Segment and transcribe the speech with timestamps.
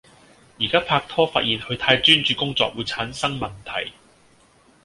[0.59, 3.93] 而家拍拖發現佢太專注工作會產生問題